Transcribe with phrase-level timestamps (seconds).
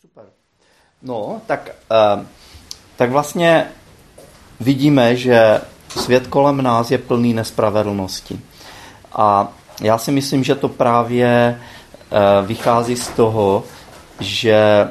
[0.00, 0.24] Super.
[1.02, 2.24] No, tak, uh,
[2.96, 3.66] tak vlastně
[4.60, 8.40] vidíme, že svět kolem nás je plný nespravedlnosti.
[9.12, 11.60] A já si myslím, že to právě
[12.10, 13.64] uh, vychází z toho,
[14.20, 14.88] že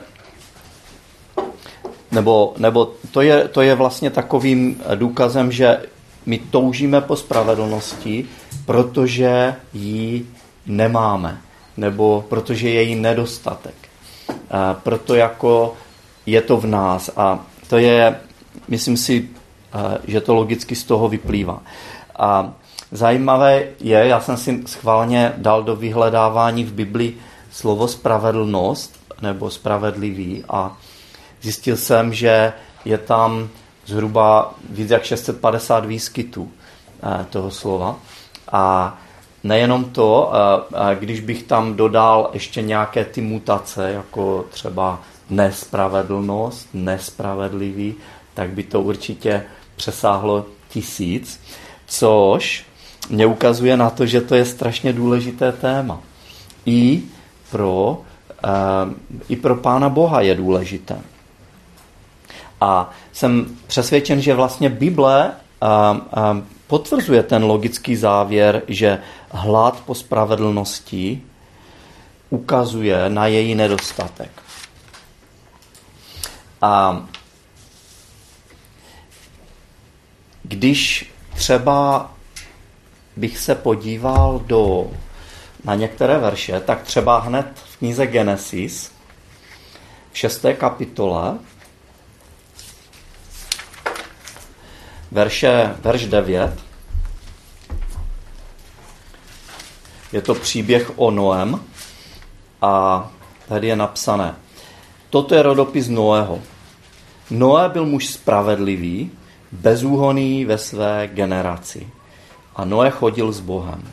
[2.12, 5.82] nebo, nebo to, je, to je vlastně takovým důkazem, že
[6.26, 8.26] my toužíme po spravedlnosti,
[8.66, 10.28] protože ji
[10.66, 11.42] nemáme,
[11.78, 13.87] nebo protože je jí nedostatek.
[14.84, 15.74] Proto jako
[16.26, 18.20] je to v nás a to je,
[18.68, 19.30] myslím si,
[20.08, 21.62] že to logicky z toho vyplývá.
[22.20, 22.54] A
[22.92, 27.18] zajímavé je, já jsem si schválně dal do vyhledávání v Biblii
[27.52, 30.78] slovo spravedlnost nebo spravedlivý a
[31.42, 32.54] zjistil jsem, že
[32.86, 33.50] je tam
[33.86, 36.52] zhruba víc jak 650 výskytů
[37.04, 37.96] eh, toho slova.
[38.52, 38.98] A
[39.48, 40.32] nejenom to,
[41.00, 47.96] když bych tam dodal ještě nějaké ty mutace, jako třeba nespravedlnost, nespravedlivý,
[48.34, 49.44] tak by to určitě
[49.76, 51.42] přesáhlo tisíc,
[51.88, 52.66] což
[53.10, 56.00] mě ukazuje na to, že to je strašně důležité téma.
[56.66, 57.02] I
[57.52, 58.02] pro,
[59.30, 60.98] i pro Pána Boha je důležité.
[62.62, 65.32] A jsem přesvědčen, že vlastně Bible
[66.68, 69.02] potvrzuje ten logický závěr, že
[69.32, 71.22] hlad po spravedlnosti
[72.30, 74.32] ukazuje na její nedostatek.
[76.62, 77.06] A
[80.44, 82.12] když třeba
[83.16, 84.92] bych se podíval do,
[85.64, 88.92] na některé verše, tak třeba hned v knize Genesis,
[90.12, 91.38] v šesté kapitole,
[95.12, 96.52] verše, verš 9.
[100.14, 101.60] Je to příběh o Noem
[102.62, 103.10] a
[103.48, 104.36] tady je napsané.
[105.10, 106.40] Toto je rodopis Noého.
[107.32, 109.12] Noé byl muž spravedlivý,
[109.52, 111.88] bezúhoný ve své generaci.
[112.56, 113.84] A Noé chodil s Bohem.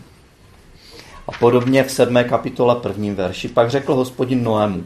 [1.29, 3.49] A podobně v sedmé kapitole prvním verši.
[3.49, 4.85] Pak řekl hospodin Noému,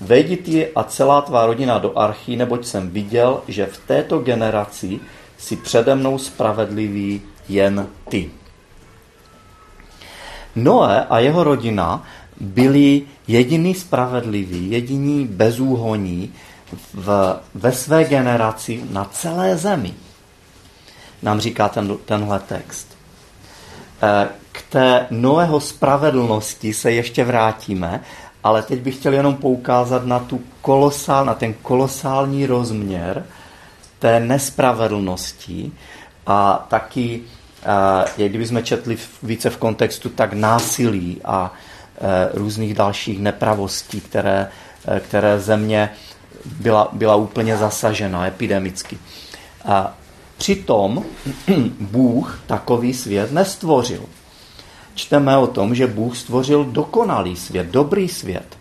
[0.00, 5.00] vejdi ty a celá tvá rodina do archy, neboť jsem viděl, že v této generaci
[5.38, 8.30] si přede mnou spravedlivý jen ty.
[10.56, 12.04] Noé a jeho rodina
[12.40, 16.32] byli jediní spravedliví, jediní bezúhoní
[16.94, 19.94] v, ve své generaci na celé zemi.
[21.22, 22.96] Nám říká ten, tenhle text.
[24.02, 28.00] E, k té Noého spravedlnosti se ještě vrátíme,
[28.44, 33.24] ale teď bych chtěl jenom poukázat na, tu kolosál, na ten kolosální rozměr,
[33.98, 35.72] té nespravedlnosti
[36.26, 37.22] a taky,
[38.16, 44.48] jak kdybychom četli více v kontextu, tak násilí a e, různých dalších nepravostí, které,
[44.88, 45.90] e, které země
[46.44, 48.98] byla, byla úplně zasažena epidemicky.
[49.64, 49.94] A
[50.38, 51.04] přitom
[51.80, 54.02] Bůh takový svět nestvořil.
[54.94, 58.58] Čteme o tom, že Bůh stvořil dokonalý svět, dobrý svět,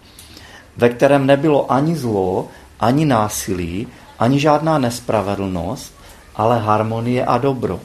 [0.78, 2.48] ve kterém nebylo ani zlo,
[2.80, 3.88] ani násilí,
[4.26, 5.94] ani žádná nespravedlnost,
[6.36, 7.80] ale harmonie a dobro.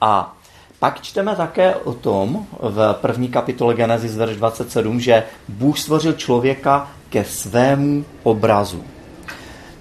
[0.00, 0.36] A
[0.80, 6.88] pak čteme také o tom v první kapitole Genesis verš 27, že Bůh stvořil člověka
[7.10, 8.84] ke svému obrazu.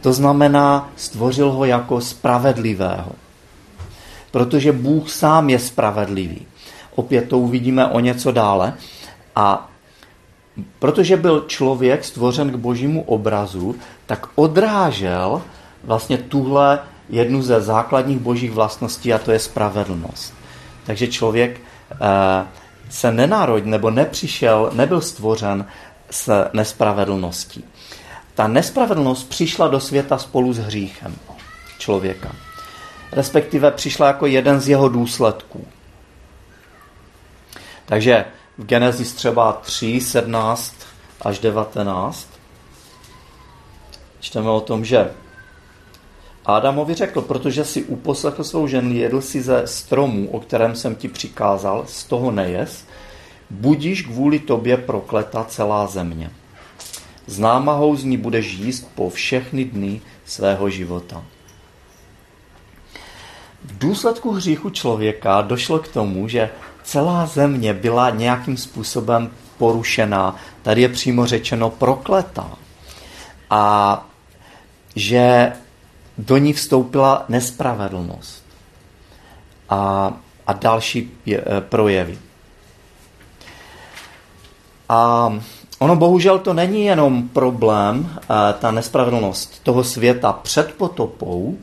[0.01, 3.11] To znamená, stvořil ho jako spravedlivého.
[4.31, 6.45] Protože Bůh sám je spravedlivý.
[6.95, 8.73] Opět to uvidíme o něco dále.
[9.35, 9.70] A
[10.79, 13.75] protože byl člověk stvořen k božímu obrazu,
[14.05, 15.41] tak odrážel
[15.83, 16.79] vlastně tuhle
[17.09, 20.33] jednu ze základních božích vlastností a to je spravedlnost.
[20.83, 21.61] Takže člověk
[21.91, 21.97] eh,
[22.89, 25.65] se nenárodil nebo nepřišel, nebyl stvořen
[26.11, 27.63] s nespravedlností.
[28.35, 31.15] Ta nespravedlnost přišla do světa spolu s hříchem
[31.77, 32.31] člověka.
[33.11, 35.67] Respektive přišla jako jeden z jeho důsledků.
[37.85, 38.25] Takže
[38.65, 40.75] Genesis třeba 3, 17
[41.21, 42.27] až 19
[44.19, 45.11] čteme o tom, že
[46.45, 51.07] Ádamovi řekl, protože si uposlechl svou ženu, jedl si ze stromu, o kterém jsem ti
[51.07, 52.85] přikázal, z toho nejes,
[53.49, 56.31] budíš kvůli tobě prokleta celá země.
[57.27, 61.23] Z námahou z ní budeš jíst po všechny dny svého života.
[63.63, 66.49] V důsledku hříchu člověka došlo k tomu, že
[66.83, 70.35] celá země byla nějakým způsobem porušená.
[70.61, 72.49] Tady je přímo řečeno prokletá.
[73.49, 74.05] A
[74.95, 75.51] že
[76.17, 78.43] do ní vstoupila nespravedlnost
[79.69, 80.13] a,
[80.47, 82.17] a další je, e, projevy.
[84.89, 85.33] A
[85.81, 88.25] ono bohužel to není jenom problém, eh,
[88.59, 91.57] ta nespravedlnost toho světa před potopou,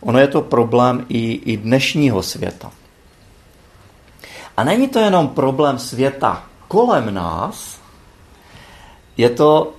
[0.00, 2.70] ono je to problém i, i dnešního světa.
[4.58, 7.80] A není to jenom problém světa kolem nás,
[9.16, 9.74] je to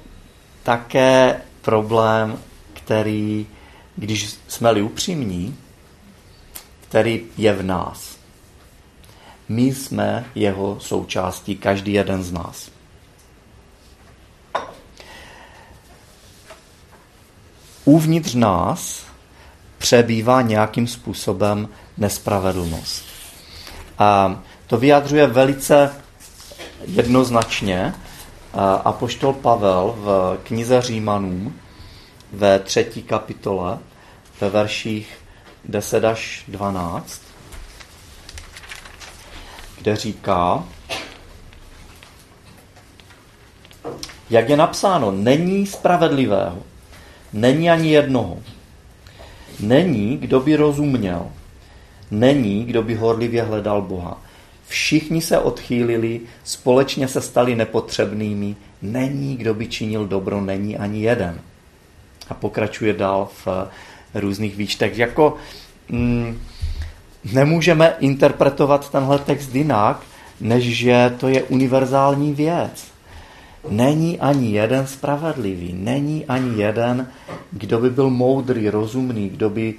[0.64, 2.40] také problém,
[2.74, 3.48] který,
[3.96, 5.58] když jsme-li upřímní,
[6.88, 8.18] který je v nás.
[9.50, 12.72] My jsme jeho součástí, každý jeden z nás.
[17.86, 19.04] Uvnitř nás
[19.78, 23.06] přebývá nějakým způsobem nespravedlnost.
[23.98, 25.96] A to vyjadřuje velice
[26.86, 27.94] jednoznačně
[28.86, 31.56] apoštol Pavel v knize Římanům
[32.32, 33.78] ve třetí kapitole
[34.42, 35.18] ve verších
[35.66, 37.22] 10 až 12,
[39.78, 40.64] kde říká,
[44.30, 46.58] jak je napsáno, není spravedlivého,
[47.34, 48.38] není ani jednoho.
[49.60, 51.32] Není, kdo by rozuměl.
[52.12, 54.22] Není, kdo by horlivě hledal Boha.
[54.70, 58.56] Všichni se odchýlili, společně se stali nepotřebnými.
[58.82, 61.42] Není, kdo by činil dobro, není ani jeden.
[62.30, 63.48] A pokračuje dál v
[64.14, 64.98] různých výčtech.
[64.98, 65.36] Jako
[65.90, 66.40] mm,
[67.34, 70.02] nemůžeme interpretovat tenhle text jinak,
[70.42, 72.88] než že to je univerzální věc.
[73.70, 77.08] Není ani jeden spravedlivý, není ani jeden,
[77.52, 79.74] kdo by byl moudrý, rozumný, kdo by,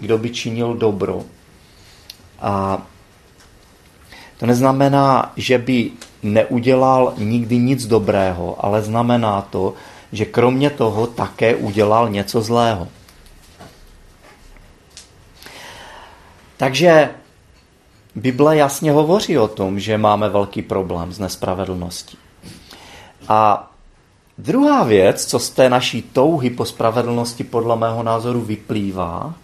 [0.00, 1.22] kdo by činil dobro.
[2.38, 2.86] A
[4.38, 5.90] to neznamená, že by
[6.22, 9.74] neudělal nikdy nic dobrého, ale znamená to,
[10.12, 12.88] že kromě toho také udělal něco zlého.
[16.56, 17.10] Takže
[18.14, 22.18] Bible jasně hovoří o tom, že máme velký problém s nespravedlností.
[23.28, 23.70] A
[24.38, 29.34] druhá věc, co z té naší touhy po spravedlnosti podle mého názoru vyplývá,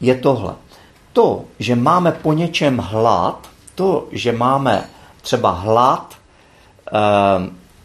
[0.00, 0.54] je tohle.
[1.18, 4.86] To, že máme po něčem hlad, to, že máme
[5.20, 6.20] třeba hlad e,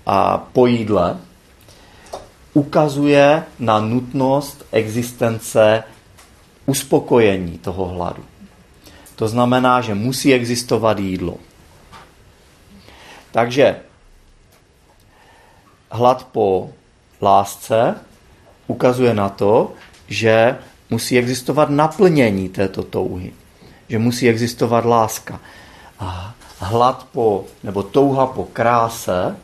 [0.05, 1.17] a po jídle,
[2.53, 5.83] ukazuje na nutnost existence
[6.65, 8.23] uspokojení toho hladu.
[9.15, 11.37] To znamená, že musí existovat jídlo.
[13.31, 13.75] Takže
[15.91, 16.69] hlad po
[17.21, 17.95] lásce
[18.67, 19.71] ukazuje na to,
[20.07, 20.57] že
[20.93, 23.33] musí existovat naplnění této touhy.
[23.89, 25.39] Že musí existovat láska.
[25.99, 29.35] A hlad po, nebo touha po kráse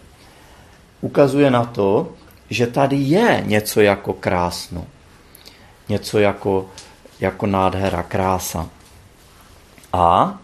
[1.02, 2.14] ukazuje na to,
[2.50, 4.86] že tady je něco jako krásno.
[5.90, 6.70] Něco jako
[7.20, 8.70] jako nádhera, krása.
[9.94, 10.38] A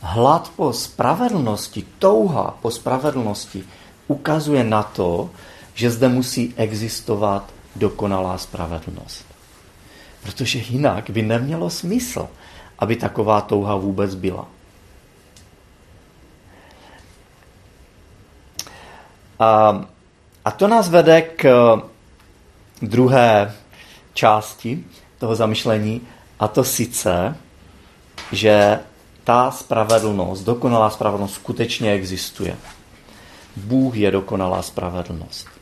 [0.00, 3.64] hlad po spravedlnosti, touha po spravedlnosti
[4.08, 5.30] ukazuje na to,
[5.74, 9.29] že zde musí existovat dokonalá spravedlnost.
[10.22, 12.28] Protože jinak by nemělo smysl,
[12.78, 14.46] aby taková touha vůbec byla.
[19.38, 19.80] A,
[20.44, 21.76] a to nás vede k
[22.82, 23.54] druhé
[24.14, 24.84] části
[25.18, 26.00] toho zamyšlení,
[26.40, 27.36] a to sice,
[28.32, 28.80] že
[29.24, 32.56] ta spravedlnost, dokonalá spravedlnost skutečně existuje.
[33.56, 35.59] Bůh je dokonalá spravedlnost.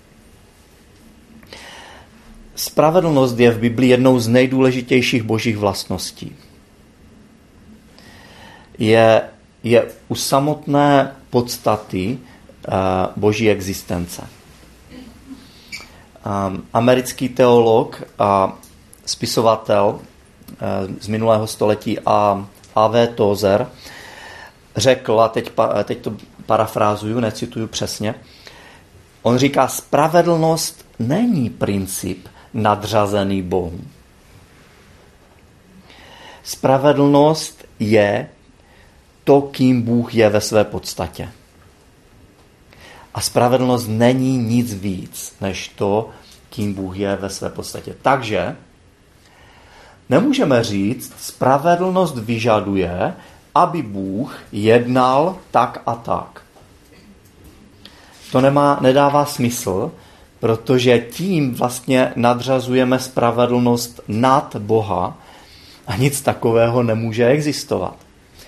[2.58, 6.36] Spravedlnost je v Biblii jednou z nejdůležitějších božích vlastností.
[8.78, 9.22] Je,
[9.62, 12.74] je u samotné podstaty uh,
[13.16, 14.22] boží existence.
[16.26, 18.58] Um, americký teolog a
[19.06, 20.00] spisovatel
[20.60, 23.06] Eh, z minulého století a A.V.
[23.06, 23.66] Tozer
[24.76, 25.50] řekl, a teď,
[25.84, 28.14] teď to parafrázuju, necituju přesně,
[29.22, 32.28] on říká, spravedlnost není princip
[32.62, 33.80] nadřazený Bohu.
[36.42, 38.28] Spravedlnost je
[39.24, 41.28] to, kým Bůh je ve své podstatě.
[43.14, 46.10] A spravedlnost není nic víc, než to,
[46.50, 47.94] kým Bůh je ve své podstatě.
[48.02, 48.56] Takže
[50.08, 53.14] Nemůžeme říct, spravedlnost vyžaduje,
[53.54, 56.42] aby Bůh jednal tak a tak.
[58.32, 59.92] To nemá, nedává smysl,
[60.40, 65.18] protože tím vlastně nadřazujeme spravedlnost nad Boha
[65.86, 67.96] a nic takového nemůže existovat.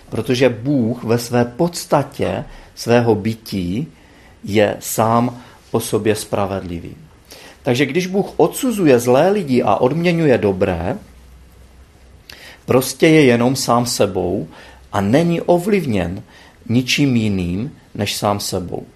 [0.09, 2.45] Protože Bůh ve své podstatě
[2.75, 3.87] svého bytí
[4.45, 6.97] je sám o sobě spravedlivý.
[7.63, 10.99] Takže když Bůh odsuzuje zlé lidi a odměňuje dobré,
[12.71, 14.49] Prostě je jenom sám sebou
[14.93, 16.23] a není ovlivněn
[16.69, 18.87] ničím jiným než sám sebou.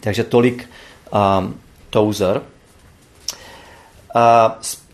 [0.00, 0.70] Takže tolik
[1.12, 1.54] um,
[1.90, 2.42] Tozer.
[4.14, 4.22] Uh,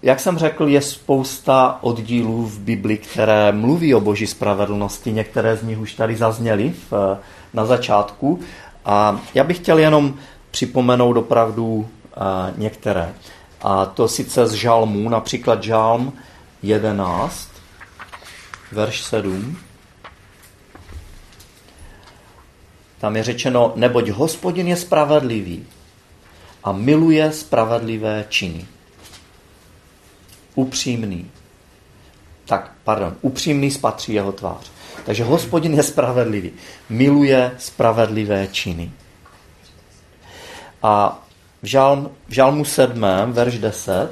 [0.03, 5.13] jak jsem řekl, je spousta oddílů v Bibli, které mluví o boží spravedlnosti.
[5.13, 7.19] Některé z nich už tady zazněly v,
[7.55, 8.41] na začátku.
[8.85, 10.15] A já bych chtěl jenom
[10.51, 11.87] připomenout opravdu uh,
[12.57, 13.15] některé.
[13.63, 16.13] A to sice z žalmů, například žalm
[16.63, 17.49] 11,
[18.73, 19.57] verš 7.
[22.99, 25.67] Tam je řečeno, neboť hospodin je spravedlivý
[26.67, 28.67] a miluje spravedlivé činy.
[30.55, 31.31] Upřímný.
[32.45, 34.71] Tak, pardon, upřímný spatří jeho tvář.
[35.05, 36.53] Takže hospodin je spravedlivý.
[36.89, 38.93] Miluje spravedlivé činy.
[40.83, 41.23] A
[41.63, 44.11] v, žalm, v žalmu 7, verš 10,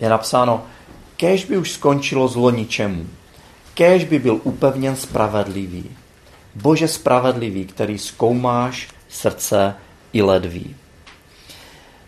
[0.00, 0.66] je napsáno,
[1.16, 3.17] Kéž by už skončilo zlo ničemu.
[3.78, 5.90] Kéž by byl upevněn spravedlivý.
[6.54, 9.74] Bože spravedlivý, který zkoumáš srdce
[10.12, 10.76] i ledví.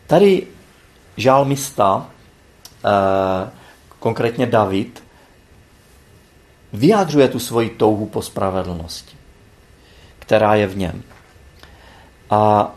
[0.07, 0.47] Tady
[1.17, 2.11] žálmista,
[2.85, 3.50] eh,
[3.99, 5.05] konkrétně David,
[6.73, 9.17] vyjádřuje tu svoji touhu po spravedlnosti,
[10.19, 11.03] která je v něm.
[12.31, 12.75] A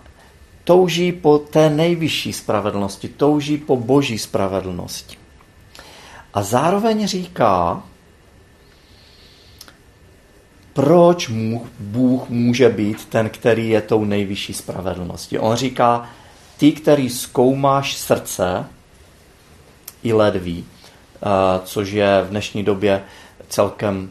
[0.64, 5.18] touží po té nejvyšší spravedlnosti, touží po boží spravedlnosti.
[6.34, 7.84] A zároveň říká,
[10.74, 11.30] proč
[11.80, 15.40] Bůh může být ten, který je tou nejvyšší spravedlností.
[15.40, 16.10] On říká,
[16.58, 18.66] ty, který zkoumáš srdce
[20.04, 21.28] i ledví, eh,
[21.64, 23.04] což je v dnešní době
[23.50, 24.10] celkem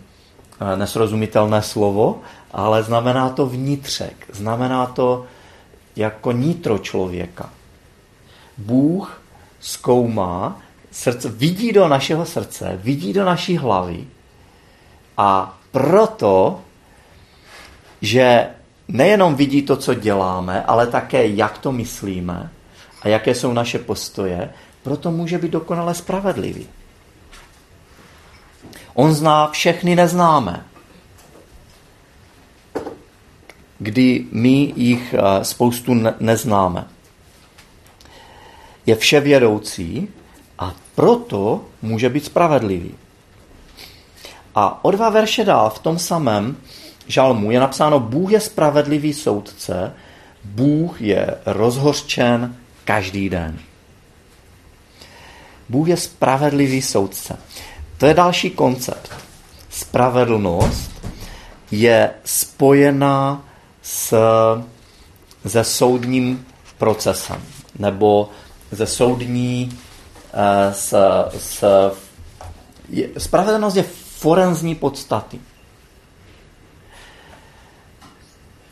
[0.60, 2.20] eh, nesrozumitelné slovo,
[2.52, 5.26] ale znamená to vnitřek, znamená to
[5.96, 7.50] jako nitro člověka.
[8.58, 9.22] Bůh
[9.60, 14.04] zkoumá srdce, vidí do našeho srdce, vidí do naší hlavy
[15.16, 16.60] a proto,
[18.00, 18.46] že
[18.88, 22.50] nejenom vidí to, co děláme, ale také, jak to myslíme
[23.02, 24.52] a jaké jsou naše postoje,
[24.82, 26.66] proto může být dokonale spravedlivý.
[28.94, 30.66] On zná všechny neznáme.
[33.78, 36.84] Kdy my jich eh, spoustu neznáme.
[38.86, 40.08] Je vševědoucí
[40.58, 42.94] a proto může být spravedlivý.
[44.54, 46.56] A o dva verše dál v tom samém
[47.06, 49.92] žalmu je napsáno Bůh je spravedlivý soudce,
[50.44, 53.58] Bůh je rozhořčen každý den.
[55.68, 57.38] Bůh je spravedlivý soudce.
[57.98, 59.10] To je další koncept.
[59.70, 60.90] Spravedlnost
[61.70, 63.44] je spojená
[63.82, 64.14] s,
[65.46, 66.46] se soudním
[66.78, 67.42] procesem
[67.78, 68.30] nebo
[68.70, 69.78] ze soudní
[70.34, 70.94] Eh, s,
[71.38, 71.64] s,
[72.88, 73.84] je, spravedlnost je
[74.22, 75.40] forenzní podstaty.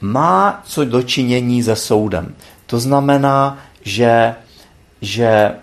[0.00, 2.35] Má co dočinění se soudem.
[2.66, 4.35] To znamená, že,
[5.00, 5.54] že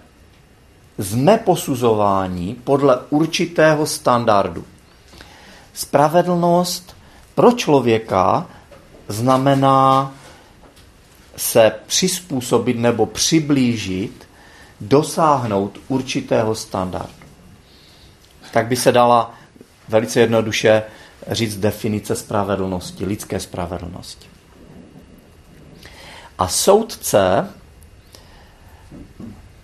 [1.00, 4.66] jsme posuzováni podle určitého standardu.
[5.74, 6.96] Spravedlnost
[7.36, 8.48] pro člověka
[9.08, 10.14] znamená
[11.38, 14.28] se přizpůsobit nebo přiblížit
[14.82, 17.24] dosáhnout určitého standardu.
[18.52, 19.37] Tak by se dala
[19.90, 20.84] velice jednoduše
[21.32, 24.28] říct definice spravedlnosti, lidské spravedlnosti.
[26.38, 27.48] A soudce,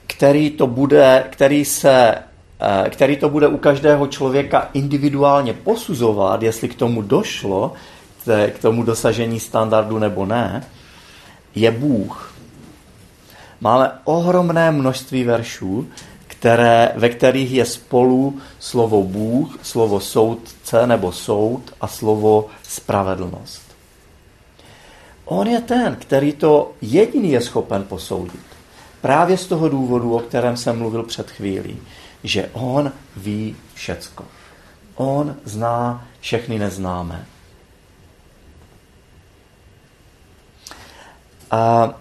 [0.08, 2.16] který to bude, který se
[2.62, 7.74] eh, který to bude u každého člověka individuálně posuzovat, jestli k tomu došlo,
[8.50, 10.64] k tomu dosažení standardu nebo ne,
[11.56, 12.34] je Bůh.
[13.62, 15.88] Máme ohromné množství veršů,
[16.44, 23.62] které, ve kterých je spolu slovo Bůh, slovo soudce nebo soud a slovo spravedlnost.
[25.26, 28.46] On je ten, který to jediný je schopen posoudit.
[29.02, 31.78] Právě z toho důvodu, o kterém jsem mluvil před chvílí,
[32.24, 34.26] že on ví všecko.
[34.96, 37.26] On zná všechny neznámé.
[41.52, 41.94] A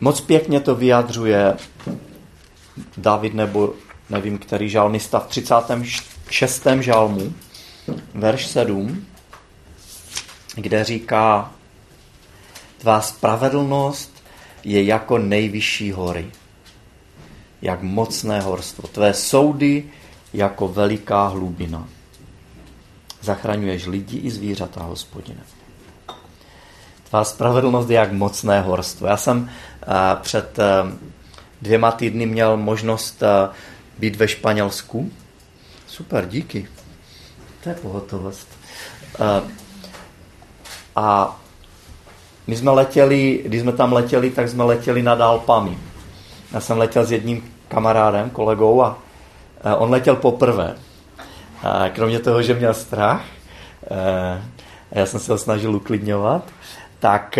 [0.00, 1.56] Moc pěkně to vyjadřuje
[3.00, 3.74] David nebo
[4.10, 6.66] nevím, který žalmista v 36.
[6.80, 7.32] žalmu,
[8.14, 9.06] verš 7,
[10.54, 11.52] kde říká,
[12.78, 14.22] tvá spravedlnost
[14.64, 16.30] je jako nejvyšší hory,
[17.62, 18.88] jak mocné horstvo.
[18.88, 19.84] Tvé soudy
[20.32, 21.88] jako veliká hlubina.
[23.20, 25.40] Zachraňuješ lidi i zvířata, hospodine.
[27.08, 29.06] Tvá spravedlnost je jak mocné horstvo.
[29.06, 29.50] Já jsem
[30.22, 30.64] před eh,
[31.62, 33.48] dvěma týdny měl možnost eh,
[33.98, 35.10] být ve Španělsku.
[35.86, 36.68] Super, díky.
[37.62, 38.48] To je pohotovost.
[39.20, 39.50] Uh,
[40.96, 41.40] a
[42.46, 45.78] my jsme letěli, když jsme tam letěli, tak jsme letěli nad Alpami.
[46.52, 48.98] Já jsem letěl s jedním kamarádem, kolegou a
[49.78, 50.74] on letěl poprvé.
[51.62, 53.24] A kromě toho, že měl strach,
[54.92, 56.44] a já jsem se ho snažil uklidňovat,
[56.98, 57.38] tak,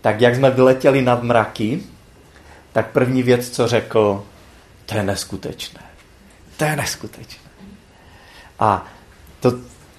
[0.00, 1.82] tak jak jsme vyletěli nad mraky,
[2.72, 4.24] tak první věc, co řekl,
[4.86, 5.80] to je neskutečné.
[6.56, 7.50] To je neskutečné.
[8.58, 8.86] A
[9.40, 9.52] to,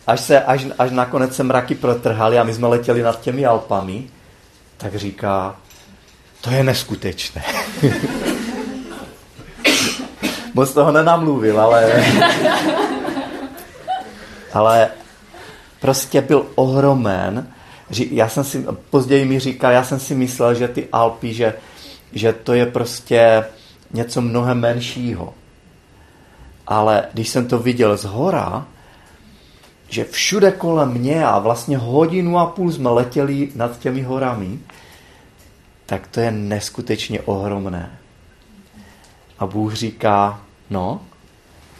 [0.08, 4.10] až, se, až, až nakonec se mraky protrhaly a my jsme letěli nad těmi Alpami,
[4.78, 5.56] tak říká,
[6.42, 7.44] to je neskutečné.
[10.54, 12.06] Moc toho nenamluvil, ale...
[14.54, 14.90] ale
[15.80, 17.48] prostě byl ohromen.
[18.12, 21.54] Já jsem si, později mi říkal, já jsem si myslel, že ty Alpy, že,
[22.14, 23.46] že to je prostě
[23.94, 25.34] něco mnohem menšího.
[26.68, 28.66] Ale když jsem to viděl z hora,
[29.90, 34.60] že všude kolem mě a vlastně hodinu a půl jsme letěli nad těmi horami,
[35.86, 38.00] tak to je neskutečně ohromné.
[39.40, 41.02] A Bůh říká, no,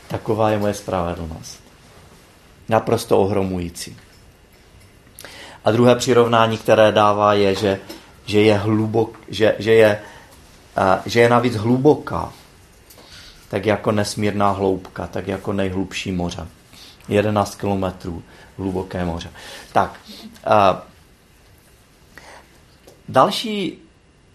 [0.08, 1.64] taková je moje spravedlnost.
[2.70, 3.98] Naprosto ohromující.
[5.66, 7.80] A druhé přirovnání, které dává, je, že,
[8.26, 10.00] že je hlubok, že, že, je,
[11.06, 12.34] že je navíc hluboká,
[13.50, 16.48] tak jako nesmírná hloubka, tak jako nejhlubší moře.
[17.08, 18.24] 11 kilometrů
[18.58, 19.30] hluboké moře.
[19.74, 20.00] Tak,
[23.10, 23.78] další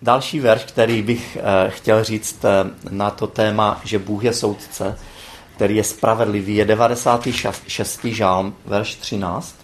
[0.02, 2.50] Další verš, který bych eh, chtěl říct eh,
[2.90, 4.98] na to téma, že Bůh je soudce,
[5.54, 8.04] který je spravedlivý, je 96.
[8.04, 9.56] žálm, verš 13.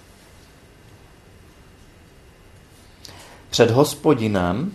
[3.51, 4.73] Před hospodinem,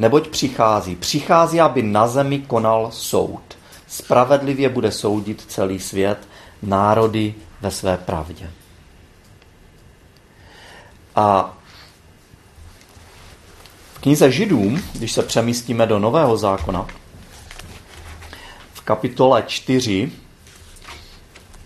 [0.00, 3.42] neboť přichází, přichází, aby na zemi konal soud.
[3.86, 6.28] Spravedlivě bude soudit celý svět,
[6.62, 8.50] národy ve své pravdě.
[11.16, 11.56] A
[14.00, 16.86] knize Židům, když se přemístíme do Nového zákona,
[18.72, 20.12] v kapitole 4,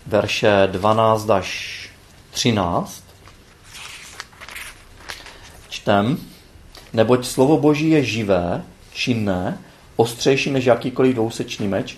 [0.05, 1.89] verše 12 až
[2.31, 3.03] 13,
[5.69, 6.34] čtem,
[6.95, 9.57] neboť slovo Boží je živé, činné,
[9.95, 11.97] ostřejší než jakýkoliv dvousečný meč,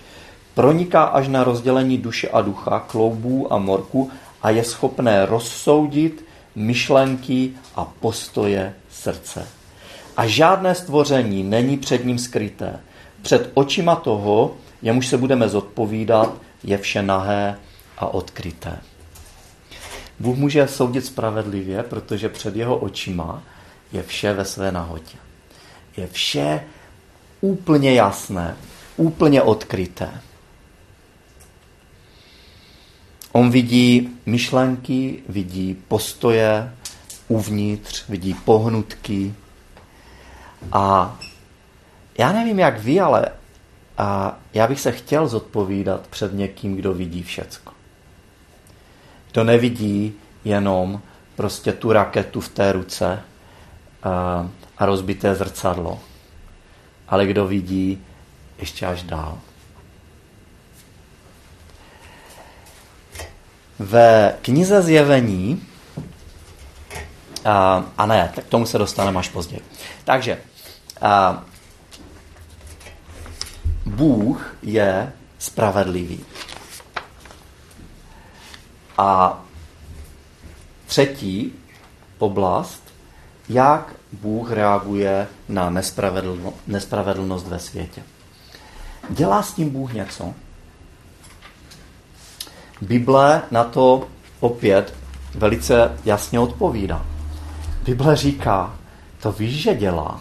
[0.54, 4.10] proniká až na rozdělení duše a ducha, kloubů a morku
[4.42, 9.58] a je schopné rozsoudit myšlenky a postoje srdce
[10.18, 12.80] a žádné stvoření není před ním skryté.
[13.22, 16.34] Před očima toho, jemuž se budeme zodpovídat,
[16.64, 17.58] je vše nahé
[17.98, 18.78] a odkryté.
[20.20, 23.42] Bůh může soudit spravedlivě, protože před jeho očima
[23.92, 25.18] je vše ve své nahotě.
[25.96, 26.64] Je vše
[27.40, 28.56] úplně jasné,
[28.96, 30.10] úplně odkryté.
[33.32, 36.72] On vidí myšlenky, vidí postoje
[37.28, 39.34] uvnitř, vidí pohnutky,
[40.72, 41.18] a
[42.18, 43.26] já nevím, jak vy, ale
[43.98, 47.72] a já bych se chtěl zodpovídat před někým, kdo vidí všecko.
[49.32, 51.02] Kdo nevidí jenom
[51.36, 53.22] prostě tu raketu v té ruce
[54.08, 56.00] a, rozbité zrcadlo,
[57.08, 58.04] ale kdo vidí
[58.58, 59.38] ještě až dál.
[63.78, 65.62] Ve knize Zjevení,
[67.44, 69.62] a, a ne, tak k tomu se dostaneme až později.
[70.04, 70.38] Takže
[71.00, 71.44] a
[73.86, 76.24] Bůh je spravedlivý.
[78.98, 79.40] A
[80.86, 81.52] třetí
[82.18, 82.87] oblast,
[83.48, 88.02] jak Bůh reaguje na nespravedlno, nespravedlnost ve světě.
[89.10, 90.34] Dělá s tím Bůh něco?
[92.80, 94.08] Bible na to
[94.40, 94.94] opět
[95.34, 97.06] velice jasně odpovídá.
[97.84, 98.76] Bible říká,
[99.22, 100.20] to víš, že dělá.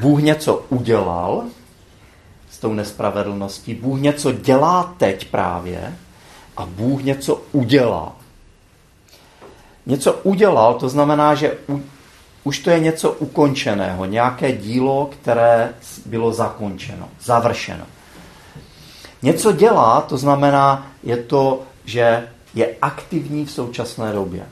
[0.00, 1.44] Bůh něco udělal
[2.50, 5.96] s tou nespravedlností, Bůh něco dělá teď právě
[6.56, 8.16] a Bůh něco udělá.
[9.86, 11.82] Něco udělal, to znamená, že u,
[12.44, 15.74] už to je něco ukončeného, nějaké dílo, které
[16.06, 17.84] bylo zakončeno, završeno.
[19.22, 24.46] Něco dělá, to znamená, je to, že je aktivní v současné době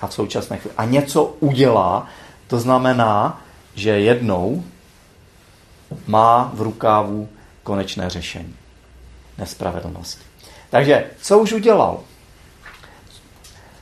[0.00, 0.74] a v současné chvíli.
[0.76, 2.06] A něco udělá,
[2.46, 3.40] to znamená,
[3.74, 4.64] že jednou
[6.06, 7.28] má v rukávu
[7.62, 8.54] konečné řešení
[9.38, 10.22] nespravedlnosti.
[10.70, 12.00] Takže co už udělal?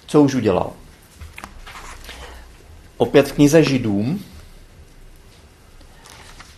[0.06, 0.72] Co už udělal?
[2.98, 4.24] Opět v knize Židům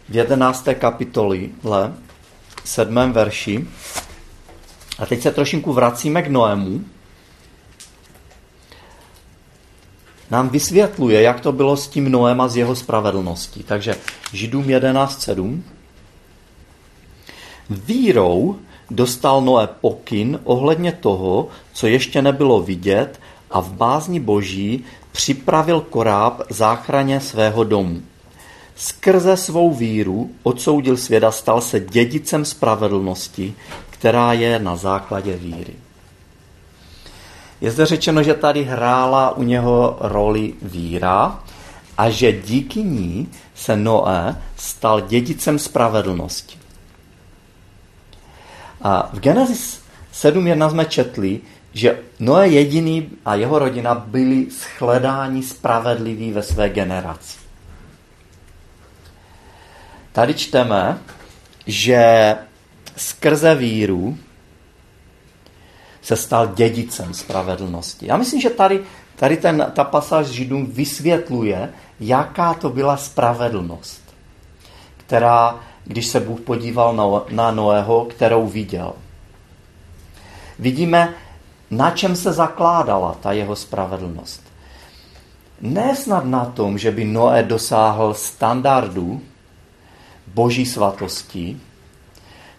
[0.09, 0.69] v 11.
[0.75, 1.51] kapitoli,
[2.65, 3.13] 7.
[3.13, 3.67] verši
[4.99, 6.85] A teď se trošinku vracíme k Noému.
[10.31, 13.63] Nám vysvětluje, jak to bylo s tím Noem a s jeho spravedlností.
[13.63, 13.97] Takže
[14.33, 15.63] Židům 11.7.
[17.71, 18.57] Vírou
[18.91, 26.43] dostal Noé pokyn ohledně toho, co ještě nebylo vidět a v bázni boží připravil koráb
[26.51, 28.03] záchraně svého domu.
[28.77, 33.55] Skrze svou víru odsoudil svět a stal se dědicem spravedlnosti,
[33.91, 35.75] která je na základě víry.
[37.61, 41.41] Je zde řečeno, že tady hrála u něho roli víra
[41.99, 46.59] a že díky ní se Noé stal dědicem spravedlnosti.
[48.83, 49.81] A v Genesis
[50.15, 51.41] 7.1 jsme četli,
[51.73, 57.39] že Noé jediný a jeho rodina byli shledáni spravedliví ve své generaci.
[60.13, 60.99] Tady čteme,
[61.67, 62.35] že
[62.97, 64.19] skrze víru
[66.03, 68.07] se stal dědicem spravedlnosti.
[68.07, 68.81] Já myslím, že tady,
[69.17, 74.15] tady ten, ta pasáž Židům vysvětluje, jaká to byla spravedlnost,
[74.97, 77.05] která, když se Bůh podíval na,
[77.37, 78.93] na Noého, kterou viděl.
[80.59, 81.15] Vidíme,
[81.71, 84.43] na čem se zakládala ta jeho spravedlnost.
[85.61, 89.21] Ne snad na tom, že by Noé dosáhl standardu
[90.27, 91.61] boží svatosti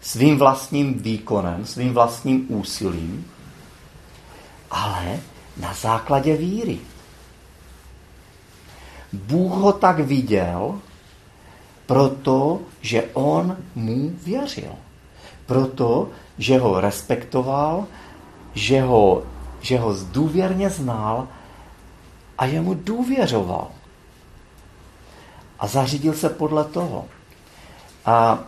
[0.02, 3.26] svým vlastním výkonem, svým vlastním úsilím,
[4.72, 5.20] ale
[5.58, 6.80] na základě víry.
[9.14, 10.80] Bůh ho tak viděl,
[11.86, 14.72] protože on mu věřil.
[15.46, 17.86] Proto, že ho respektoval,
[18.54, 19.24] že ho,
[19.62, 21.28] že ho zdůvěrně znal
[22.38, 23.68] a že mu důvěřoval.
[25.60, 27.06] A zařídil se podle toho.
[28.06, 28.40] A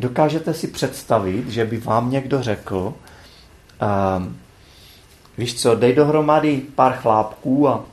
[0.00, 2.94] dokážete si představit, že by vám někdo řekl,
[4.16, 4.38] um,
[5.38, 7.84] víš co, dej dohromady pár chlápků a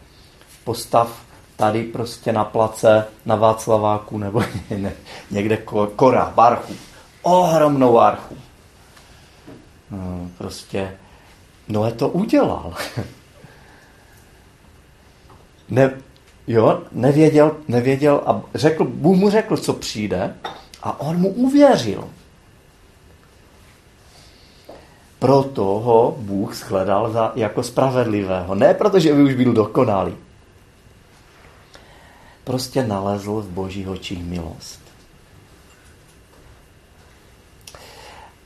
[0.63, 1.21] postav
[1.55, 4.43] tady prostě na place na Václaváku nebo
[5.31, 5.57] někde
[5.95, 6.73] kora, barchu.
[7.21, 8.37] Ohromnou archu.
[9.91, 10.97] No, prostě
[11.69, 12.73] Noé to udělal.
[15.69, 15.91] ne,
[16.47, 20.35] jo, nevěděl, nevěděl a řekl, Bůh mu řekl, co přijde
[20.83, 22.09] a on mu uvěřil.
[25.19, 28.55] Proto ho Bůh shledal za, jako spravedlivého.
[28.55, 30.15] Ne protože by už byl dokonalý.
[32.43, 34.88] Prostě nalezl v božích očích milost.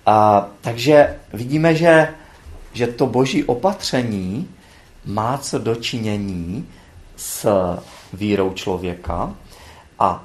[0.05, 2.07] A, takže vidíme, že,
[2.73, 4.49] že to boží opatření
[5.05, 6.67] má co dočinění
[7.15, 7.49] s
[8.13, 9.33] vírou člověka.
[9.99, 10.23] A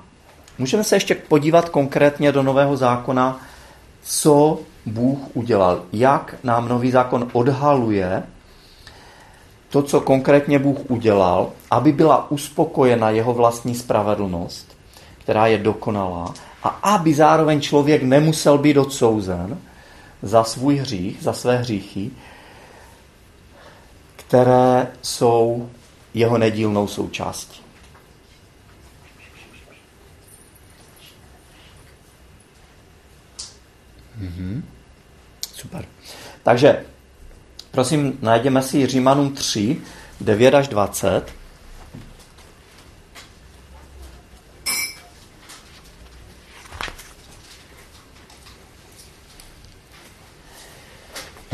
[0.58, 3.40] můžeme se ještě podívat konkrétně do Nového zákona,
[4.02, 8.22] co Bůh udělal, jak nám Nový zákon odhaluje
[9.70, 14.76] to, co konkrétně Bůh udělal, aby byla uspokojena jeho vlastní spravedlnost,
[15.18, 19.58] která je dokonalá, a aby zároveň člověk nemusel být odsouzen
[20.22, 22.10] za svůj hřích, za své hříchy,
[24.16, 25.70] které jsou
[26.14, 27.60] jeho nedílnou součástí.
[34.20, 34.62] Mm-hmm.
[35.54, 35.84] Super.
[36.42, 36.84] Takže,
[37.70, 39.76] prosím, najdeme si Římanům 3,
[40.20, 41.37] 9 až 20.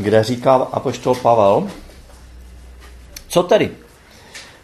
[0.05, 1.69] kde říká apoštol Pavel,
[3.29, 3.71] co tedy?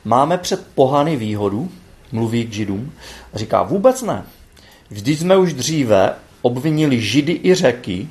[0.04, 1.68] Máme před pohany výhodu,
[2.12, 2.92] mluví k židům,
[3.34, 4.24] říká vůbec ne.
[4.90, 8.08] Vždyť jsme už dříve obvinili židy i řeky,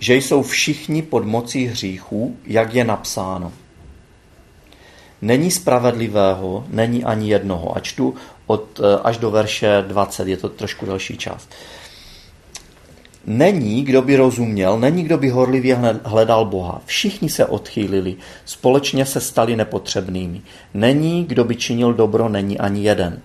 [0.00, 3.52] že jsou všichni pod mocí hříchů, jak je napsáno.
[5.22, 7.76] Není spravedlivého, není ani jednoho.
[7.76, 8.14] A čtu
[8.46, 11.50] od, eh, až do verše 20, je to trošku další část.
[13.26, 16.82] Není, kdo by rozuměl, není, kdo by horlivě hledal Boha.
[16.86, 20.42] Všichni se odchýlili, společně se stali nepotřebnými.
[20.74, 23.22] Není, kdo by činil dobro, není ani jeden.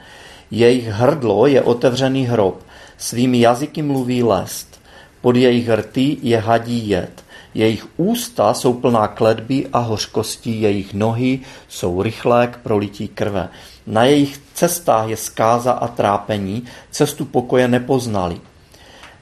[0.51, 2.63] Jejich hrdlo je otevřený hrob,
[2.97, 4.81] svými jazyky mluví lest.
[5.21, 7.23] Pod jejich rty je hadí jed.
[7.53, 13.49] Jejich ústa jsou plná kledby a hořkostí, jejich nohy jsou rychlé k prolití krve.
[13.87, 18.41] Na jejich cestách je zkáza a trápení, cestu pokoje nepoznali.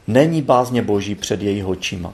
[0.07, 2.13] Není bázně boží před jejich očima.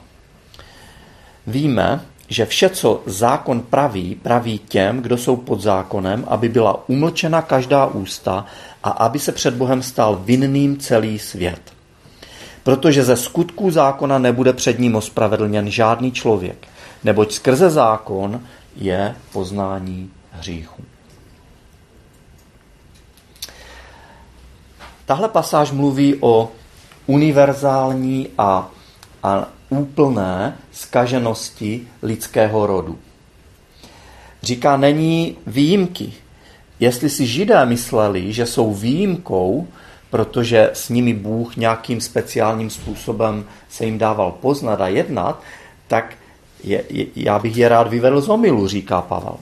[1.46, 7.42] Víme, že vše, co zákon praví, praví těm, kdo jsou pod zákonem, aby byla umlčena
[7.42, 8.46] každá ústa
[8.84, 11.72] a aby se před Bohem stal vinným celý svět.
[12.62, 16.68] Protože ze skutků zákona nebude před ním ospravedlněn žádný člověk,
[17.04, 18.42] neboť skrze zákon
[18.76, 20.84] je poznání hříchu.
[25.06, 26.50] Tahle pasáž mluví o
[27.06, 28.70] univerzální a,
[29.22, 32.98] a úplné skaženosti lidského rodu.
[34.42, 36.12] Říká, není výjimky.
[36.80, 39.68] Jestli si židé mysleli, že jsou výjimkou,
[40.10, 45.42] protože s nimi Bůh nějakým speciálním způsobem se jim dával poznat a jednat,
[45.88, 46.14] tak
[46.64, 49.36] je, je, já bych je rád vyvedl z omilu, říká Pavel.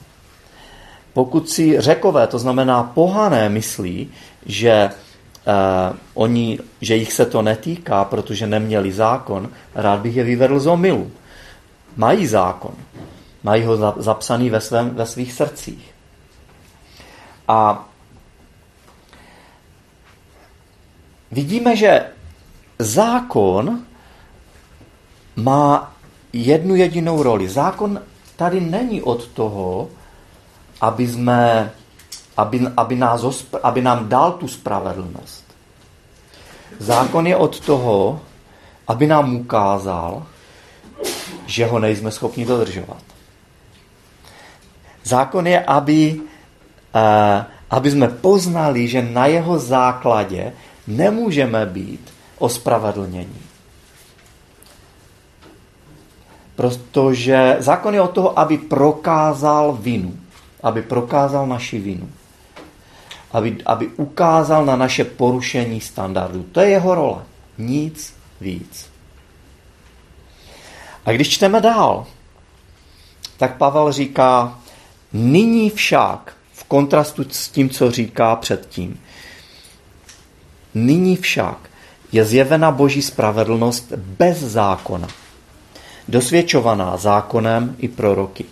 [1.13, 4.09] Pokud si řekové, to znamená pohané, myslí,
[4.45, 4.89] že
[5.47, 10.67] Uh, oni, že jich se to netýká, protože neměli zákon, rád bych je vyvedl z
[10.67, 11.11] omilu.
[11.97, 12.75] Mají zákon.
[13.43, 15.93] Mají ho zapsaný ve, svém, ve svých srdcích.
[17.47, 17.89] A
[21.31, 22.05] vidíme, že
[22.79, 23.79] zákon
[25.35, 25.95] má
[26.33, 27.49] jednu jedinou roli.
[27.49, 28.01] Zákon
[28.35, 29.89] tady není od toho,
[30.81, 31.71] aby jsme
[32.41, 33.21] aby, aby, nás,
[33.61, 35.45] aby nám dal tu spravedlnost.
[36.81, 38.19] Zákon je od toho,
[38.87, 40.25] aby nám ukázal,
[41.45, 43.03] že ho nejsme schopni dodržovat.
[45.03, 50.53] Zákon je, aby, uh, aby jsme poznali, že na jeho základě
[50.87, 52.01] nemůžeme být
[52.37, 53.41] ospravedlnění.
[56.55, 60.13] Protože zákon je od toho, aby prokázal vinu.
[60.63, 62.09] Aby prokázal naši vinu
[63.33, 66.43] aby, aby ukázal na naše porušení standardů.
[66.51, 67.23] To je jeho role.
[67.57, 68.89] Nic víc.
[71.05, 72.05] A když čteme dál,
[73.37, 74.59] tak Pavel říká,
[75.13, 78.99] nyní však, v kontrastu s tím, co říká předtím,
[80.73, 81.57] nyní však
[82.11, 85.07] je zjevena boží spravedlnost bez zákona,
[86.07, 88.45] dosvědčovaná zákonem i proroky.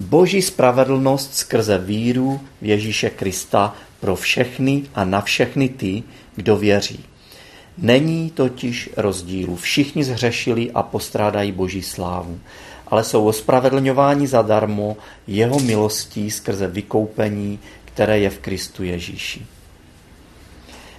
[0.00, 6.02] Boží spravedlnost skrze víru v Ježíše Krista pro všechny a na všechny ty,
[6.36, 7.04] kdo věří.
[7.78, 9.56] Není totiž rozdílu.
[9.56, 12.40] Všichni zhřešili a postrádají boží slávu,
[12.88, 19.46] ale jsou ospravedlňováni zadarmo jeho milostí skrze vykoupení, které je v Kristu Ježíši.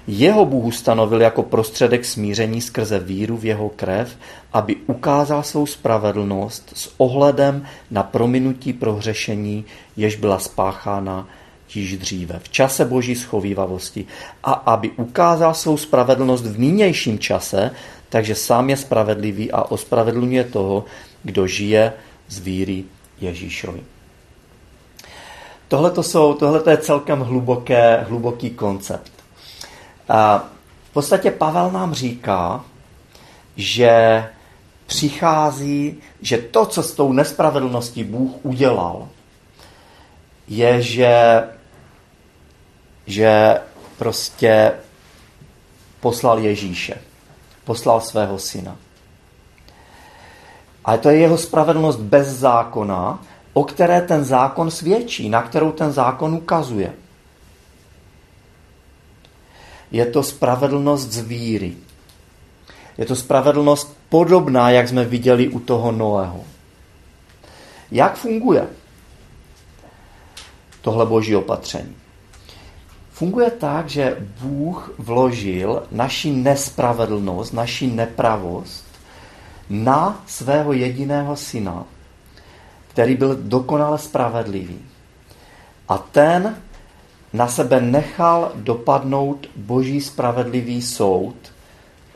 [0.07, 4.17] Jeho Bůh ustanovil jako prostředek smíření skrze víru v jeho krev,
[4.53, 9.65] aby ukázal svou spravedlnost s ohledem na prominutí prohřešení,
[9.97, 11.27] jež byla spáchána
[11.73, 14.05] již dříve, v čase boží schovývavosti
[14.43, 17.71] a aby ukázal svou spravedlnost v nynějším čase,
[18.09, 20.85] takže sám je spravedlivý a ospravedlňuje toho,
[21.23, 21.93] kdo žije
[22.27, 22.83] z víry
[23.21, 23.83] Ježíšovi.
[25.67, 25.91] Tohle
[26.63, 29.11] to je celkem hluboké, hluboký koncept.
[30.09, 30.49] A
[30.89, 32.65] v podstatě Pavel nám říká,
[33.55, 34.23] že
[34.85, 39.07] přichází, že to, co s tou nespravedlností Bůh udělal,
[40.47, 41.43] je, že,
[43.05, 43.59] že
[43.97, 44.71] prostě
[45.99, 46.97] poslal Ježíše.
[47.63, 48.77] Poslal svého syna.
[50.85, 53.19] Ale to je jeho spravedlnost bez zákona,
[53.53, 56.93] o které ten zákon svědčí, na kterou ten zákon ukazuje.
[59.91, 61.75] Je to spravedlnost z víry.
[62.97, 66.43] Je to spravedlnost podobná, jak jsme viděli u toho Noého.
[67.91, 68.67] Jak funguje?
[70.85, 71.95] tohle boží opatření.
[73.15, 78.85] Funguje tak, že Bůh vložil naši nespravedlnost, naši nepravost
[79.69, 81.85] na svého jediného syna,
[82.87, 84.79] který byl dokonale spravedlivý.
[85.87, 86.57] A ten
[87.33, 91.35] na sebe nechal dopadnout boží spravedlivý soud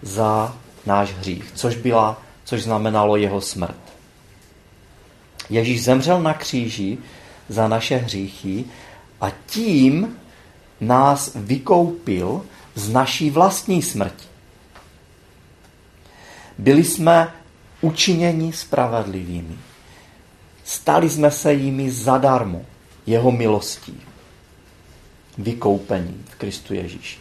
[0.01, 3.79] za náš hřích, což, byla, což znamenalo jeho smrt.
[5.49, 6.97] Ježíš zemřel na kříži
[7.49, 8.65] za naše hříchy
[9.21, 10.15] a tím
[10.81, 12.41] nás vykoupil
[12.75, 14.25] z naší vlastní smrti.
[16.57, 17.33] Byli jsme
[17.81, 19.57] učiněni spravedlivými.
[20.63, 22.61] Stali jsme se jimi zadarmo,
[23.05, 24.01] jeho milostí.
[25.37, 27.19] Vykoupení v Kristu Ježíši.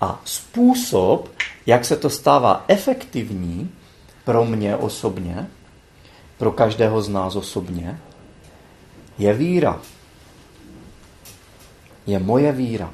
[0.00, 1.30] A způsob,
[1.66, 3.70] jak se to stává efektivní
[4.24, 5.46] pro mě osobně,
[6.38, 8.00] pro každého z nás osobně,
[9.18, 9.80] je víra.
[12.06, 12.90] Je moje víra.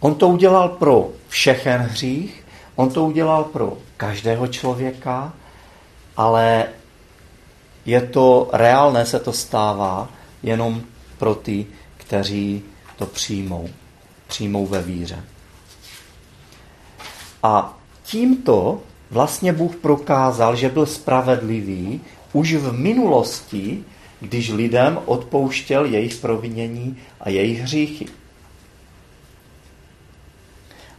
[0.00, 2.44] On to udělal pro všechen hřích,
[2.76, 5.32] on to udělal pro každého člověka,
[6.16, 6.66] ale
[7.86, 10.08] je to reálné, se to stává
[10.42, 10.82] jenom
[11.18, 11.66] pro ty,
[11.96, 12.62] kteří
[12.96, 13.68] to přijmou.
[14.26, 15.24] Přijmou ve víře.
[17.42, 22.00] A tímto vlastně Bůh prokázal, že byl spravedlivý
[22.32, 23.84] už v minulosti,
[24.24, 28.06] když lidem odpouštěl jejich provinění a jejich hříchy.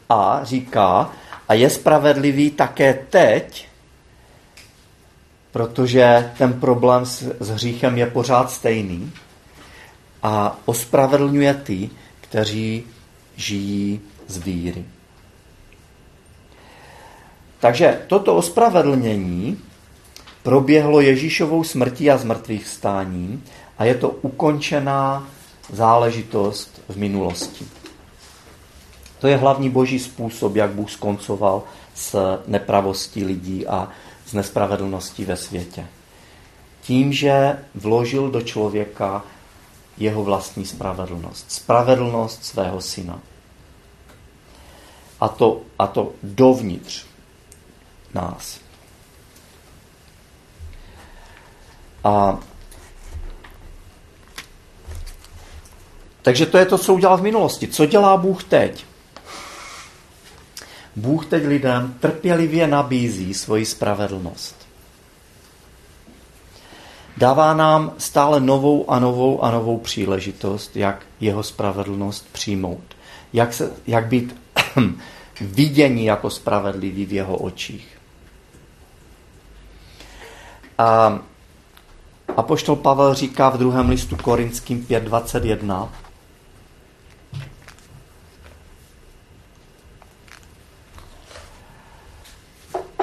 [0.10, 1.12] A říká,
[1.50, 3.68] a je spravedlivý také teď,
[5.52, 9.12] protože ten problém s, s hříchem je pořád stejný
[10.24, 11.90] a ospravedlňuje ty,
[12.22, 12.84] kteří
[13.36, 14.86] žijí z víry.
[17.60, 19.62] Takže toto ospravedlnění
[20.46, 23.44] proběhlo Ježíšovou smrtí a zmrtvých stáním
[23.78, 25.28] a je to ukončená
[25.74, 27.66] záležitost v minulosti.
[29.20, 31.64] To je hlavní boží způsob, jak Bůh skoncoval
[31.96, 33.90] s nepravostí lidí a
[34.26, 35.88] s nespravedlností ve světě.
[36.82, 39.24] Tím, že vložil do člověka
[39.98, 41.52] jeho vlastní spravedlnost.
[41.52, 43.20] Spravedlnost svého syna.
[45.22, 47.06] A to, a to dovnitř
[48.14, 48.65] nás.
[52.06, 52.40] A
[56.22, 57.68] takže to je to, co udělal v minulosti.
[57.68, 58.86] Co dělá Bůh teď?
[60.96, 64.56] Bůh teď lidem trpělivě nabízí svoji spravedlnost.
[67.18, 72.96] Dává nám stále novou a novou a novou příležitost, jak jeho spravedlnost přijmout.
[73.34, 74.36] Jak, se, jak být
[75.42, 77.88] vidění jako spravedlivý v jeho očích.
[80.78, 81.20] A
[82.38, 85.90] Apoštol Pavel říká v druhém listu Korinským 5.21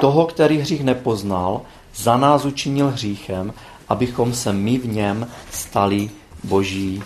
[0.01, 1.61] Toho, který hřích nepoznal,
[1.95, 3.53] za nás učinil hříchem,
[3.89, 6.09] abychom se my v něm stali
[6.43, 7.03] boží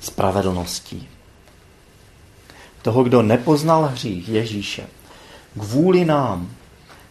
[0.00, 1.08] spravedlností.
[2.82, 4.86] Toho, kdo nepoznal hřích Ježíše,
[5.58, 6.50] kvůli nám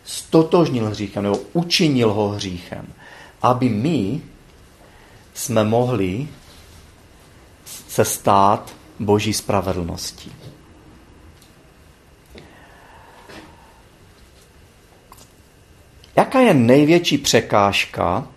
[0.03, 2.93] stotožnil hříchem nebo učinil ho hříchem,
[3.41, 4.21] aby my
[5.34, 6.28] jsme mohli
[7.88, 10.32] se stát boží spravedlností.
[16.15, 18.28] Jaká je největší překážka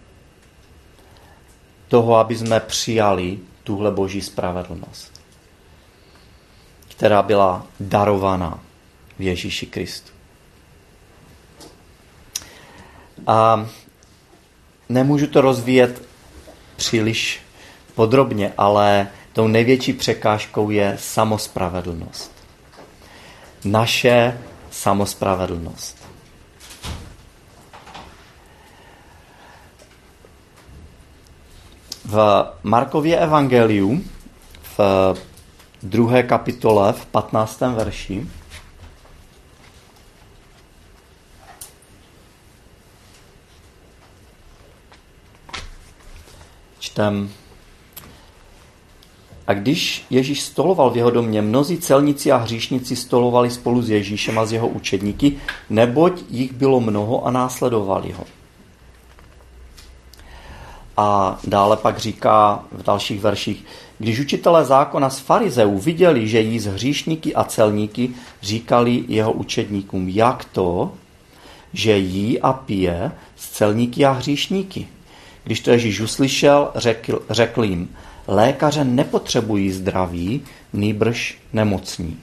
[1.89, 5.21] toho, aby jsme přijali tuhle boží spravedlnost,
[6.89, 8.61] která byla darovaná
[9.19, 10.13] v Ježíši Kristu?
[13.27, 13.67] A
[14.93, 16.03] nemůžu to rozvíjet
[16.77, 17.41] příliš
[17.95, 22.33] podrobně, ale tou největší překážkou je samospravedlnost.
[23.65, 24.39] Naše
[24.71, 25.97] samospravedlnost.
[32.05, 34.05] V Markově evangeliu
[34.79, 34.81] v
[35.83, 37.61] druhé kapitole v 15.
[37.61, 38.27] verši
[46.93, 47.31] čtem
[49.47, 54.39] a když Ježíš stoloval v jeho domě, mnozí celníci a hříšníci stolovali spolu s Ježíšem
[54.39, 55.37] a s jeho učedníky,
[55.71, 58.25] neboť jich bylo mnoho a následovali ho.
[60.97, 63.65] A dále pak říká v dalších verších,
[63.99, 68.11] když učitelé zákona z farizeů viděli, že jí z hříšníky a celníky,
[68.43, 70.93] říkali jeho učedníkům, jak to,
[71.73, 74.89] že jí a pije s celníky a hříšníky.
[75.45, 77.89] Když to Ježíš uslyšel, řekl, řekl jim,
[78.27, 82.21] lékaře nepotřebují zdraví, nýbrž nemocní.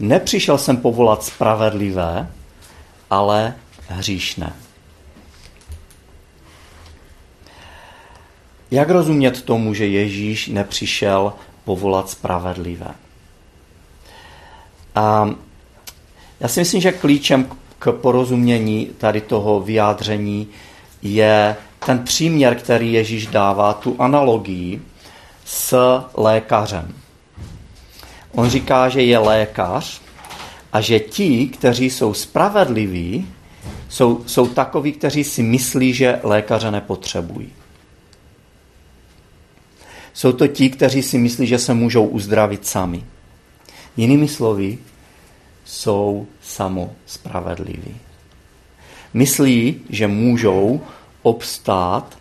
[0.00, 2.30] Nepřišel jsem povolat spravedlivé,
[3.10, 3.54] ale
[3.88, 4.52] hříšné.
[8.70, 11.32] Jak rozumět tomu, že Ježíš nepřišel
[11.64, 12.94] povolat spravedlivé?
[14.94, 15.30] A
[16.40, 20.48] já si myslím, že klíčem k porozumění tady toho vyjádření
[21.02, 21.56] je
[21.90, 24.82] ten příměr, který Ježíš dává, tu analogii
[25.44, 25.78] s
[26.14, 26.94] lékařem.
[28.32, 30.00] On říká, že je lékař
[30.72, 33.28] a že ti, kteří jsou spravedliví,
[33.88, 37.52] jsou, jsou takoví, kteří si myslí, že lékaře nepotřebují.
[40.12, 43.04] Jsou to ti, kteří si myslí, že se můžou uzdravit sami.
[43.96, 44.78] Jinými slovy,
[45.64, 47.96] jsou samospravedliví.
[49.14, 50.80] Myslí, že můžou
[51.22, 52.18] obstát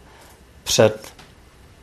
[0.63, 1.13] před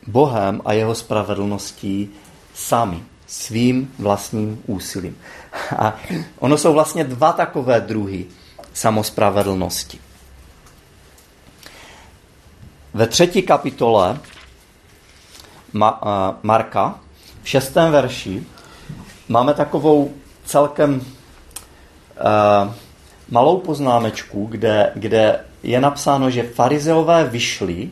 [0.07, 2.09] Bohem a jeho spravedlností
[2.53, 5.17] sami, svým vlastním úsilím.
[5.77, 5.93] A
[6.39, 8.25] ono jsou vlastně dva takové druhy
[8.73, 9.99] samospravedlnosti.
[12.93, 14.19] Ve třetí kapitole
[15.73, 15.99] Ma,
[16.43, 16.99] Marka,
[17.43, 18.43] v šestém verši,
[19.27, 20.13] máme takovou
[20.45, 22.73] celkem uh,
[23.29, 27.89] malou poznámečku, kde, kde je napsáno, že farizeové vyšli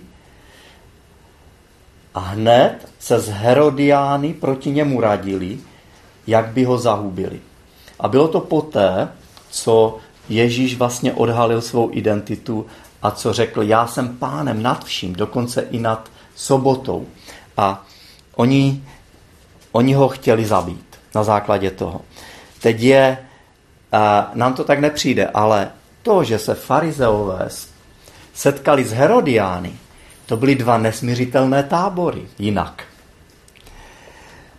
[2.13, 5.57] a hned se z Herodiány proti němu radili,
[6.27, 7.39] jak by ho zahubili.
[7.99, 9.09] A bylo to poté,
[9.49, 9.97] co
[10.29, 12.65] Ježíš vlastně odhalil svou identitu
[13.01, 17.05] a co řekl, já jsem pánem nad vším, dokonce i nad sobotou.
[17.57, 17.85] A
[18.35, 18.83] oni,
[19.71, 22.01] oni ho chtěli zabít na základě toho.
[22.61, 23.17] Teď je,
[24.33, 25.71] nám to tak nepřijde, ale
[26.05, 27.49] to, že se farizeové
[28.33, 29.73] setkali s Herodiány,
[30.25, 32.83] to byly dva nesměřitelné tábory jinak.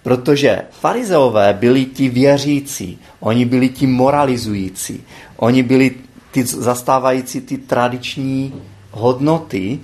[0.02, 5.04] Protože farizeové byli ti věřící, oni byli ti moralizující,
[5.36, 5.94] oni byli
[6.30, 8.54] ty zastávající ty tradiční
[8.90, 9.78] hodnoty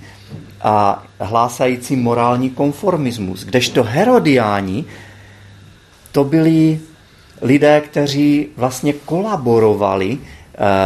[0.61, 3.43] a hlásající morální konformismus.
[3.43, 4.85] Kdežto Herodiáni
[6.11, 6.79] to byli
[7.41, 10.17] lidé, kteří vlastně kolaborovali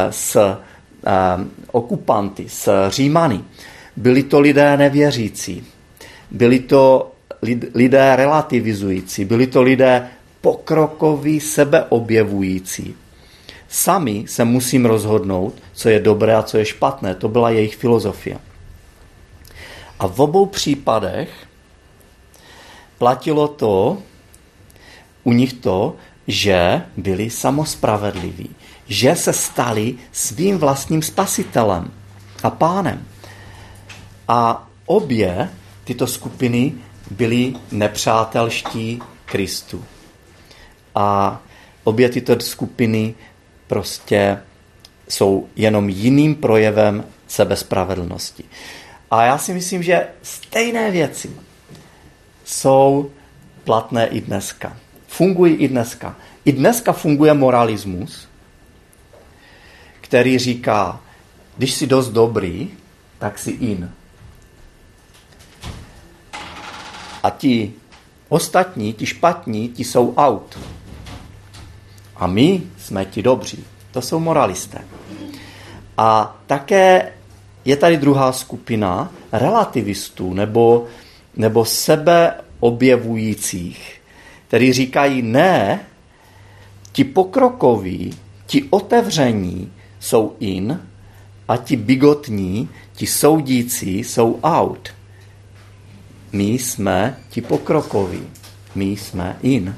[0.10, 3.40] s eh, okupanty, s Římany.
[3.96, 5.64] Byli to lidé nevěřící,
[6.32, 7.12] byli to
[7.74, 10.08] lidé relativizující, byli to lidé
[10.42, 12.96] pokrokoví, sebeobjevující.
[13.70, 17.16] Sami se musím rozhodnout, co je dobré a co je špatné.
[17.16, 18.38] To byla jejich filozofie.
[20.00, 21.30] A v obou případech
[22.98, 23.98] platilo to,
[25.24, 25.96] u nich to,
[26.28, 28.50] že byli samospravedliví,
[28.88, 31.92] že se stali svým vlastním spasitelem
[32.44, 33.08] a pánem.
[34.28, 35.50] A obě
[35.84, 36.74] tyto skupiny
[37.12, 39.86] byli nepřátelští Kristu.
[40.96, 41.40] A
[41.84, 43.16] obě tyto skupiny
[43.68, 44.40] prostě
[45.10, 48.44] jsou jenom jiným projevem sebespravedlnosti.
[49.12, 51.32] A já si myslím, že stejné věci
[52.46, 53.12] jsou
[53.64, 54.78] platné i dneska.
[55.08, 56.16] Fungují i dneska.
[56.46, 58.27] I dneska funguje moralismus,
[60.08, 61.00] který říká,
[61.58, 62.70] když jsi dost dobrý,
[63.20, 63.92] tak si in.
[67.24, 67.74] A ti
[68.30, 70.60] ostatní, ti špatní, ti jsou out.
[72.16, 73.66] A my jsme ti dobří.
[73.92, 74.82] To jsou moralisté.
[75.98, 77.12] A také
[77.66, 80.86] je tady druhá skupina relativistů nebo,
[81.36, 84.02] nebo sebeobjevujících,
[84.48, 85.80] kteří říkají ne,
[86.92, 88.14] ti pokrokoví,
[88.46, 90.88] ti otevření jsou in
[91.48, 94.90] a ti bigotní, ti soudící jsou out.
[96.32, 98.24] My jsme ti pokrokoví,
[98.76, 99.76] my jsme in.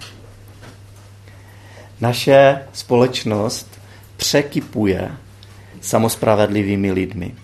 [2.02, 3.80] Naše společnost
[4.18, 5.12] překypuje
[5.82, 7.36] samospravedlivými lidmi,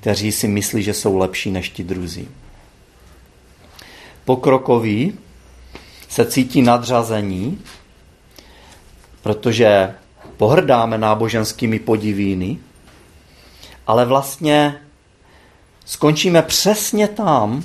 [0.00, 2.28] kteří si myslí, že jsou lepší než ti druzí.
[4.24, 5.18] Pokrokoví
[6.08, 7.58] se cítí nadřazení,
[9.22, 9.94] protože
[10.36, 12.58] pohrdáme náboženskými podivíny,
[13.86, 14.80] ale vlastně
[15.84, 17.62] skončíme přesně tam,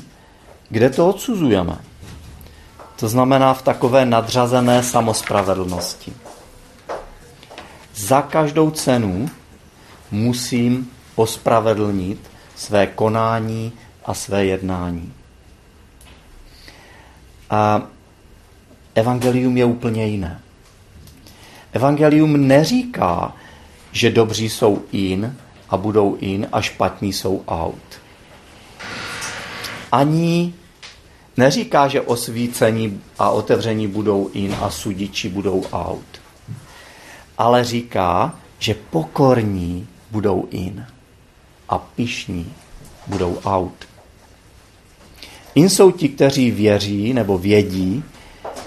[0.69, 1.77] kde to odsuzujeme.
[2.95, 6.13] To znamená v takové nadřazené samospravedlnosti.
[7.95, 9.29] Za každou cenu
[10.11, 13.73] musím ospravedlnit své konání
[14.05, 15.13] a své jednání.
[17.49, 17.81] A
[18.95, 20.39] evangelium je úplně jiné.
[21.73, 23.35] Evangelium neříká,
[23.91, 25.35] že dobří jsou in
[25.69, 28.01] a budou in a špatní jsou out.
[29.91, 30.53] Ani
[31.37, 36.21] neříká, že osvícení a otevření budou in a sudiči budou out.
[37.37, 40.85] Ale říká, že pokorní budou in
[41.69, 42.53] a pišní
[43.07, 43.73] budou out.
[45.55, 48.03] In jsou ti, kteří věří nebo vědí,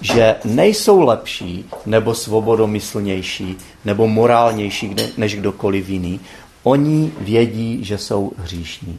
[0.00, 6.20] že nejsou lepší nebo svobodomyslnější nebo morálnější než kdokoliv jiný.
[6.62, 8.98] Oni vědí, že jsou hříšní.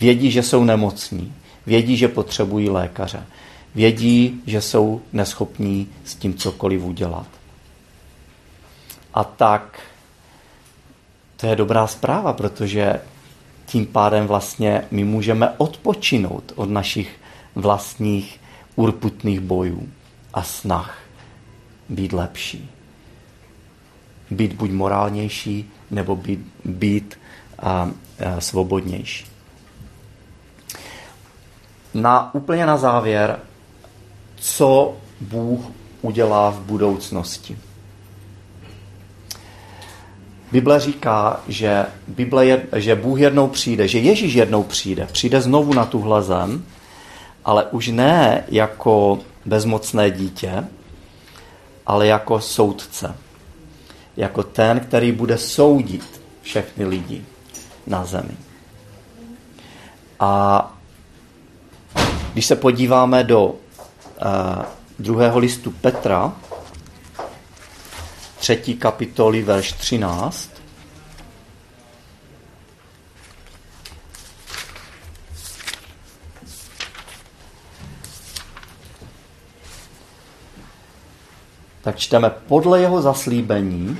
[0.00, 1.34] Vědí, že jsou nemocní.
[1.66, 3.26] Vědí, že potřebují lékaře.
[3.74, 7.26] Vědí, že jsou neschopní s tím cokoliv udělat.
[9.14, 9.80] A tak
[11.36, 13.00] to je dobrá zpráva, protože
[13.66, 17.10] tím pádem vlastně my můžeme odpočinout od našich
[17.54, 18.40] vlastních
[18.78, 19.88] urputných bojů
[20.34, 20.98] a snah
[21.88, 22.70] být lepší.
[24.30, 27.18] Být buď morálnější, nebo být, být
[27.58, 27.90] a, a,
[28.40, 29.26] svobodnější.
[31.94, 33.38] Na, úplně na závěr,
[34.36, 35.60] co Bůh
[36.02, 37.58] udělá v budoucnosti.
[40.52, 45.06] Bible říká, že, Bible je, že Bůh jednou přijde, že Ježíš jednou přijde.
[45.12, 46.64] Přijde znovu na tuhle zem,
[47.44, 50.64] ale už ne jako bezmocné dítě,
[51.86, 53.14] ale jako soudce.
[54.16, 57.24] jako ten, který bude soudit všechny lidi
[57.86, 58.36] na zemi.
[60.20, 60.62] A
[62.32, 63.54] když se podíváme do uh,
[64.98, 66.32] druhého listu Petra,
[68.38, 70.50] třetí kapitoly, verš 13,
[81.82, 83.98] tak čteme, podle jeho zaslíbení,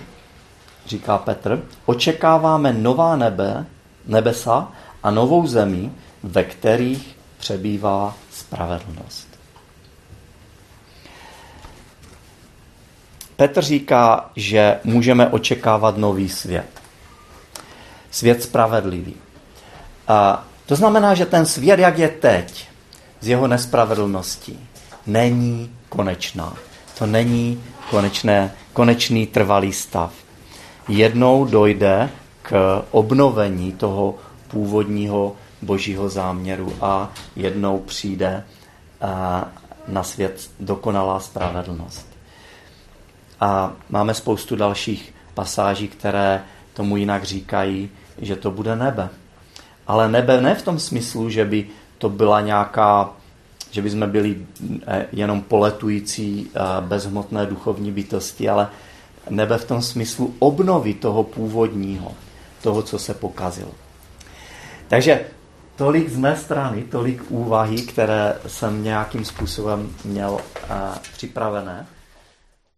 [0.86, 3.66] říká Petr, očekáváme nová nebe,
[4.06, 4.72] nebesa
[5.02, 9.28] a novou zemi, ve kterých přebývá spravedlnost.
[13.36, 16.68] Petr říká, že můžeme očekávat nový svět.
[18.10, 19.14] Svět spravedlivý.
[20.08, 22.68] A to znamená, že ten svět, jak je teď,
[23.20, 24.68] z jeho nespravedlností,
[25.06, 26.56] není konečná.
[26.98, 30.12] To není konečné, konečný trvalý stav.
[30.88, 32.10] Jednou dojde
[32.42, 34.14] k obnovení toho
[34.48, 38.44] původního božího záměru a jednou přijde
[39.88, 42.08] na svět dokonalá spravedlnost.
[43.40, 46.42] A máme spoustu dalších pasáží, které
[46.74, 49.08] tomu jinak říkají, že to bude nebe.
[49.86, 51.66] Ale nebe ne v tom smyslu, že by
[51.98, 53.10] to byla nějaká,
[53.70, 54.46] že by jsme byli
[54.86, 58.68] eh, jenom poletující eh, bezhmotné duchovní bytosti, ale
[59.30, 62.12] nebe v tom smyslu obnovy toho původního,
[62.62, 63.70] toho, co se pokazilo.
[64.88, 65.20] Takže
[65.76, 70.40] tolik z mé strany, tolik úvahy, které jsem nějakým způsobem měl uh,
[71.12, 71.86] připravené.